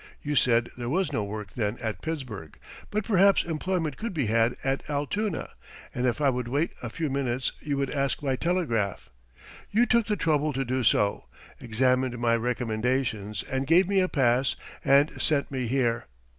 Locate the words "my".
12.17-12.35